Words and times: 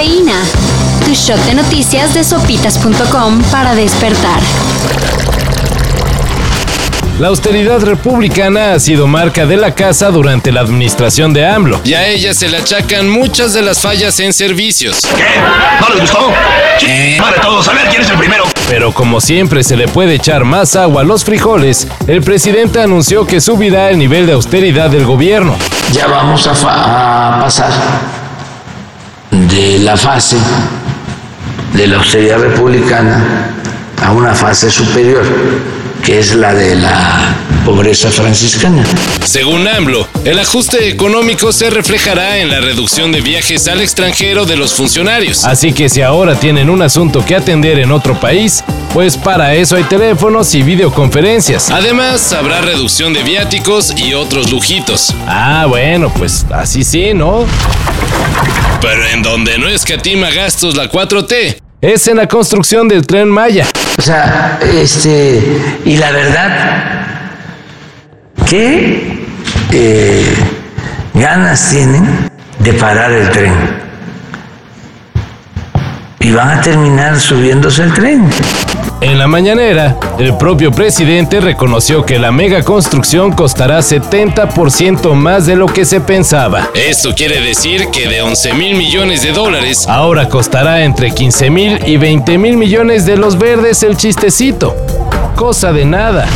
Cafeína. 0.00 0.40
Tu 1.04 1.12
shot 1.12 1.38
de 1.44 1.54
noticias 1.54 2.14
de 2.14 2.24
sopitas.com 2.24 3.42
para 3.50 3.74
despertar. 3.74 4.40
La 7.18 7.28
austeridad 7.28 7.82
republicana 7.82 8.72
ha 8.72 8.80
sido 8.80 9.06
marca 9.06 9.44
de 9.44 9.58
la 9.58 9.74
casa 9.74 10.10
durante 10.10 10.52
la 10.52 10.62
administración 10.62 11.34
de 11.34 11.46
AMLO. 11.46 11.82
Y 11.84 11.92
a 11.92 12.06
ella 12.08 12.32
se 12.32 12.48
le 12.48 12.56
achacan 12.56 13.10
muchas 13.10 13.52
de 13.52 13.60
las 13.60 13.82
fallas 13.82 14.18
en 14.20 14.32
servicios. 14.32 15.06
¿Qué? 15.14 15.22
¿No 15.80 15.94
les 15.94 16.00
gustó? 16.00 16.28
Vale 17.20 17.36
todos, 17.42 17.68
a 17.68 17.74
ver 17.74 17.88
quién 17.90 18.00
es 18.00 18.08
el 18.08 18.16
primero. 18.16 18.44
Pero 18.70 18.94
como 18.94 19.20
siempre 19.20 19.62
se 19.62 19.76
le 19.76 19.86
puede 19.86 20.14
echar 20.14 20.44
más 20.44 20.76
agua 20.76 21.02
a 21.02 21.04
los 21.04 21.24
frijoles, 21.24 21.86
el 22.06 22.22
presidente 22.22 22.80
anunció 22.80 23.26
que 23.26 23.42
subirá 23.42 23.90
el 23.90 23.98
nivel 23.98 24.26
de 24.26 24.32
austeridad 24.32 24.88
del 24.88 25.04
gobierno. 25.04 25.58
Ya 25.92 26.06
vamos 26.06 26.46
a, 26.46 27.34
a 27.34 27.40
pasar 27.40 27.99
de 29.48 29.78
la 29.78 29.96
fase 29.96 30.36
de 31.74 31.86
la 31.86 31.96
austeridad 31.98 32.38
republicana 32.38 33.52
a 34.02 34.12
una 34.12 34.34
fase 34.34 34.70
superior 34.70 35.24
que 36.02 36.18
es 36.18 36.34
la 36.34 36.54
de 36.54 36.76
la 36.76 37.36
pobreza 37.64 38.10
franciscana. 38.10 38.82
Según 39.24 39.68
AMLO, 39.68 40.08
el 40.24 40.38
ajuste 40.38 40.88
económico 40.88 41.52
se 41.52 41.70
reflejará 41.70 42.38
en 42.38 42.50
la 42.50 42.60
reducción 42.60 43.12
de 43.12 43.20
viajes 43.20 43.68
al 43.68 43.80
extranjero 43.80 44.46
de 44.46 44.56
los 44.56 44.72
funcionarios. 44.72 45.44
Así 45.44 45.72
que 45.72 45.88
si 45.88 46.00
ahora 46.00 46.34
tienen 46.34 46.70
un 46.70 46.82
asunto 46.82 47.24
que 47.24 47.36
atender 47.36 47.78
en 47.78 47.92
otro 47.92 48.18
país, 48.18 48.64
pues 48.94 49.16
para 49.16 49.54
eso 49.54 49.76
hay 49.76 49.84
teléfonos 49.84 50.54
y 50.54 50.62
videoconferencias. 50.62 51.70
Además, 51.70 52.32
habrá 52.32 52.60
reducción 52.60 53.12
de 53.12 53.22
viáticos 53.22 53.92
y 53.96 54.14
otros 54.14 54.50
lujitos. 54.50 55.14
Ah, 55.26 55.66
bueno, 55.68 56.12
pues 56.16 56.46
así 56.50 56.82
sí, 56.82 57.12
¿no? 57.14 57.44
Pero 58.80 59.06
en 59.08 59.22
donde 59.22 59.58
no 59.58 59.68
escatima 59.68 60.30
gastos 60.30 60.76
la 60.76 60.90
4T, 60.90 61.60
es 61.80 62.08
en 62.08 62.16
la 62.16 62.26
construcción 62.26 62.88
del 62.88 63.06
tren 63.06 63.28
Maya. 63.28 63.66
O 63.98 64.02
sea, 64.02 64.58
este, 64.74 65.40
y 65.84 65.96
la 65.96 66.10
verdad, 66.10 67.06
¿qué 68.48 69.24
eh, 69.72 70.34
ganas 71.14 71.70
tienen 71.70 72.30
de 72.58 72.72
parar 72.74 73.12
el 73.12 73.30
tren? 73.30 73.54
Y 76.20 76.32
van 76.32 76.58
a 76.58 76.60
terminar 76.60 77.18
subiéndose 77.18 77.82
el 77.82 77.94
tren. 77.94 78.30
En 79.02 79.18
la 79.18 79.26
mañanera, 79.26 79.96
el 80.18 80.36
propio 80.36 80.72
presidente 80.72 81.40
reconoció 81.40 82.04
que 82.04 82.18
la 82.18 82.30
mega 82.32 82.62
construcción 82.62 83.32
costará 83.32 83.78
70% 83.78 85.14
más 85.14 85.46
de 85.46 85.56
lo 85.56 85.66
que 85.66 85.86
se 85.86 86.02
pensaba. 86.02 86.68
Esto 86.74 87.14
quiere 87.14 87.40
decir 87.40 87.88
que 87.90 88.08
de 88.08 88.20
11 88.20 88.52
mil 88.52 88.76
millones 88.76 89.22
de 89.22 89.32
dólares, 89.32 89.86
ahora 89.88 90.28
costará 90.28 90.84
entre 90.84 91.12
15 91.12 91.48
mil 91.48 91.80
y 91.86 91.96
20 91.96 92.36
mil 92.36 92.58
millones 92.58 93.06
de 93.06 93.16
los 93.16 93.38
verdes 93.38 93.82
el 93.82 93.96
chistecito. 93.96 94.76
Cosa 95.34 95.72
de 95.72 95.86
nada. 95.86 96.26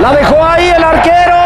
La 0.00 0.16
dejó 0.16 0.42
ahí 0.42 0.68
el 0.74 0.82
arquero. 0.82 1.43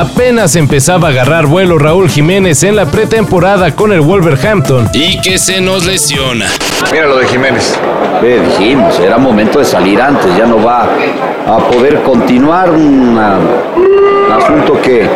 Apenas 0.00 0.56
empezaba 0.56 1.08
a 1.08 1.10
agarrar 1.10 1.44
vuelo 1.44 1.78
Raúl 1.78 2.08
Jiménez 2.08 2.62
en 2.62 2.74
la 2.74 2.86
pretemporada 2.86 3.76
con 3.76 3.92
el 3.92 4.00
Wolverhampton 4.00 4.88
y 4.94 5.20
que 5.20 5.36
se 5.36 5.60
nos 5.60 5.84
lesiona. 5.84 6.46
Mira 6.90 7.06
lo 7.06 7.18
de 7.18 7.26
Jiménez. 7.28 7.78
Ve, 8.22 8.40
dijimos, 8.40 8.98
era 8.98 9.18
momento 9.18 9.58
de 9.58 9.66
salir 9.66 10.00
antes, 10.00 10.34
ya 10.38 10.46
no 10.46 10.62
va 10.62 10.88
a 11.46 11.58
poder 11.68 12.02
continuar 12.02 12.70
un 12.70 13.18
asunto 14.32 14.80
que 14.80 15.06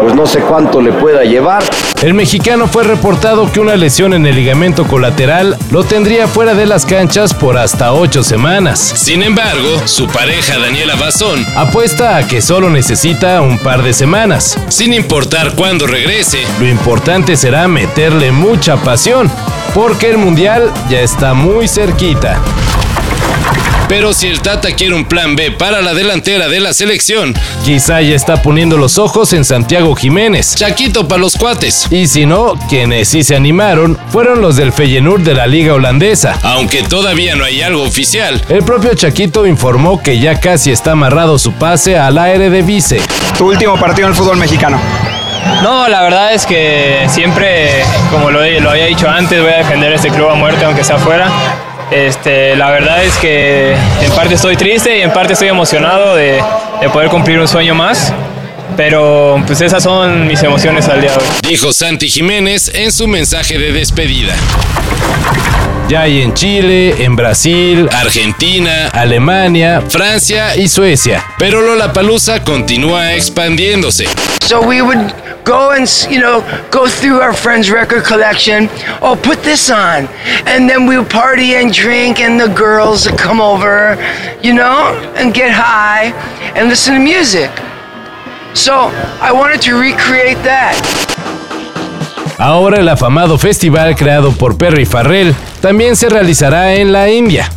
pues 0.00 0.14
no 0.14 0.24
sé 0.24 0.40
cuánto 0.40 0.80
le 0.80 0.92
pueda 0.92 1.24
llevar. 1.24 1.64
El 2.02 2.14
mexicano 2.14 2.66
fue 2.66 2.82
reportado 2.82 3.50
que 3.50 3.60
una 3.60 3.76
lesión 3.76 4.12
en 4.12 4.26
el 4.26 4.34
ligamento 4.34 4.86
colateral 4.88 5.56
lo 5.70 5.84
tendría 5.84 6.26
fuera 6.26 6.54
de 6.54 6.66
las 6.66 6.84
canchas 6.84 7.32
por 7.32 7.56
hasta 7.56 7.92
ocho 7.92 8.24
semanas. 8.24 8.80
Sin 8.96 9.22
embargo, 9.22 9.82
su 9.86 10.08
pareja 10.08 10.58
Daniela 10.58 10.96
Bazón 10.96 11.44
apuesta 11.56 12.16
a 12.16 12.26
que 12.26 12.42
solo 12.42 12.70
necesita 12.70 13.40
un 13.40 13.58
par 13.58 13.82
de 13.82 13.92
semanas. 13.92 14.11
Sin 14.68 14.92
importar 14.92 15.54
cuándo 15.54 15.86
regrese, 15.86 16.44
lo 16.60 16.68
importante 16.68 17.34
será 17.34 17.66
meterle 17.66 18.30
mucha 18.30 18.76
pasión, 18.76 19.30
porque 19.74 20.10
el 20.10 20.18
mundial 20.18 20.70
ya 20.90 21.00
está 21.00 21.32
muy 21.32 21.66
cerquita. 21.66 22.38
Pero 23.92 24.14
si 24.14 24.26
el 24.26 24.40
Tata 24.40 24.74
quiere 24.74 24.94
un 24.94 25.04
plan 25.04 25.36
B 25.36 25.50
para 25.50 25.82
la 25.82 25.92
delantera 25.92 26.48
de 26.48 26.60
la 26.60 26.72
selección, 26.72 27.34
quizá 27.62 28.00
ya 28.00 28.16
está 28.16 28.40
poniendo 28.40 28.78
los 28.78 28.96
ojos 28.96 29.34
en 29.34 29.44
Santiago 29.44 29.94
Jiménez, 29.94 30.54
Chaquito 30.54 31.06
para 31.06 31.20
los 31.20 31.36
cuates. 31.36 31.88
Y 31.90 32.06
si 32.06 32.24
no, 32.24 32.54
quienes 32.70 33.08
sí 33.08 33.22
se 33.22 33.36
animaron 33.36 33.98
fueron 34.08 34.40
los 34.40 34.56
del 34.56 34.72
Feyenoord 34.72 35.20
de 35.20 35.34
la 35.34 35.46
liga 35.46 35.74
holandesa. 35.74 36.38
Aunque 36.42 36.82
todavía 36.82 37.36
no 37.36 37.44
hay 37.44 37.60
algo 37.60 37.82
oficial, 37.82 38.40
el 38.48 38.64
propio 38.64 38.94
Chaquito 38.94 39.46
informó 39.46 40.02
que 40.02 40.18
ya 40.18 40.40
casi 40.40 40.70
está 40.70 40.92
amarrado 40.92 41.38
su 41.38 41.52
pase 41.52 41.98
al 41.98 42.16
aire 42.16 42.48
de 42.48 42.62
vice. 42.62 42.98
Tu 43.36 43.46
último 43.46 43.78
partido 43.78 44.06
en 44.06 44.14
el 44.14 44.18
fútbol 44.18 44.38
mexicano. 44.38 44.80
No, 45.62 45.86
la 45.88 46.00
verdad 46.00 46.32
es 46.32 46.46
que 46.46 47.06
siempre, 47.10 47.84
como 48.10 48.30
lo, 48.30 48.40
lo 48.40 48.70
había 48.70 48.86
dicho 48.86 49.06
antes, 49.06 49.38
voy 49.42 49.52
a 49.52 49.58
defender 49.58 49.92
este 49.92 50.08
club 50.08 50.30
a 50.30 50.34
muerte 50.34 50.64
aunque 50.64 50.82
sea 50.82 50.96
afuera. 50.96 51.30
Este, 51.92 52.56
la 52.56 52.70
verdad 52.70 53.04
es 53.04 53.14
que 53.16 53.72
en 53.72 54.10
parte 54.14 54.34
estoy 54.34 54.56
triste 54.56 54.98
y 54.98 55.02
en 55.02 55.12
parte 55.12 55.34
estoy 55.34 55.48
emocionado 55.48 56.16
de, 56.16 56.42
de 56.80 56.88
poder 56.90 57.08
cumplir 57.08 57.38
un 57.38 57.48
sueño 57.48 57.74
más. 57.74 58.12
Pero 58.76 59.42
pues 59.46 59.60
esas 59.60 59.82
son 59.82 60.26
mis 60.26 60.42
emociones 60.42 60.88
al 60.88 61.00
día 61.00 61.10
de 61.10 61.18
hoy. 61.18 61.24
Dijo 61.46 61.72
Santi 61.72 62.08
Jiménez 62.08 62.70
en 62.74 62.90
su 62.90 63.06
mensaje 63.06 63.58
de 63.58 63.72
despedida. 63.72 64.34
Ya 65.88 66.02
hay 66.02 66.22
en 66.22 66.32
Chile, 66.32 67.04
en 67.04 67.16
Brasil, 67.16 67.86
Argentina, 67.92 68.88
Alemania, 68.94 69.82
Francia 69.86 70.56
y 70.56 70.68
Suecia. 70.68 71.22
Pero 71.38 71.60
Lollapalooza 71.60 72.42
continúa 72.42 73.12
expandiéndose. 73.12 74.06
So 74.46 74.60
we 74.60 74.80
would 74.80 75.12
go 75.44 75.72
and 75.72 75.86
you 76.10 76.20
know 76.20 76.40
go 76.70 76.88
through 76.88 77.20
our 77.20 77.32
friends' 77.32 77.70
record 77.70 78.04
collection. 78.04 78.68
Oh, 79.00 79.18
put 79.20 79.42
this 79.42 79.70
on, 79.70 80.08
and 80.46 80.68
then 80.68 80.86
we 80.86 80.96
would 80.98 81.10
party 81.10 81.54
and 81.54 81.72
drink, 81.72 82.20
and 82.20 82.38
the 82.38 82.48
girls 82.48 83.06
come 83.16 83.40
over, 83.40 83.96
you 84.42 84.54
know, 84.54 84.94
and 85.16 85.34
get 85.34 85.52
high 85.52 86.12
and 86.54 86.68
listen 86.68 86.94
to 86.94 87.00
music. 87.00 87.50
So 88.54 88.90
I 89.20 89.32
wanted 89.32 89.62
to 89.62 89.78
recreate 89.80 90.42
that. 90.44 90.76
Ahora 92.38 92.78
el 92.78 92.88
afamado 92.88 93.38
festival 93.38 93.94
creado 93.94 94.32
por 94.32 94.58
Perry 94.58 94.84
Farrell 94.84 95.34
también 95.60 95.94
se 95.94 96.08
realizará 96.08 96.74
en 96.74 96.92
la 96.92 97.08
India. 97.08 97.48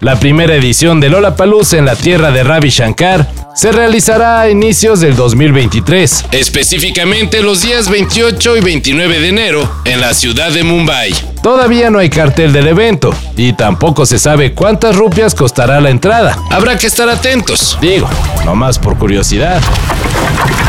La 0.00 0.20
primera 0.20 0.54
edición 0.54 1.00
de 1.00 1.08
Lollapalooza 1.08 1.76
en 1.76 1.84
la 1.84 1.96
tierra 1.96 2.30
de 2.30 2.44
Ravi 2.44 2.70
Shankar 2.70 3.28
se 3.52 3.72
realizará 3.72 4.40
a 4.40 4.48
inicios 4.48 5.00
del 5.00 5.16
2023, 5.16 6.26
específicamente 6.30 7.42
los 7.42 7.62
días 7.62 7.88
28 7.88 8.58
y 8.58 8.60
29 8.60 9.18
de 9.18 9.28
enero 9.28 9.68
en 9.84 10.00
la 10.00 10.14
ciudad 10.14 10.52
de 10.52 10.62
Mumbai. 10.62 11.12
Todavía 11.42 11.90
no 11.90 11.98
hay 11.98 12.10
cartel 12.10 12.52
del 12.52 12.68
evento 12.68 13.12
y 13.36 13.54
tampoco 13.54 14.06
se 14.06 14.20
sabe 14.20 14.54
cuántas 14.54 14.94
rupias 14.94 15.34
costará 15.34 15.80
la 15.80 15.90
entrada. 15.90 16.38
Habrá 16.50 16.78
que 16.78 16.86
estar 16.86 17.08
atentos, 17.08 17.76
digo, 17.80 18.08
nomás 18.44 18.78
por 18.78 18.96
curiosidad. 18.96 19.60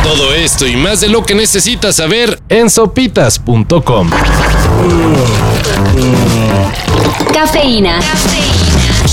Todo 0.01 0.33
esto 0.33 0.65
y 0.65 0.75
más 0.75 1.01
de 1.01 1.09
lo 1.09 1.23
que 1.23 1.35
necesitas 1.35 1.97
saber 1.97 2.39
en 2.49 2.67
sopitas.com. 2.71 4.09
Cafeína. 7.31 7.99